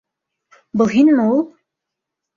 Был 0.81 0.89
һинме 0.95 1.23
ул? 1.35 1.41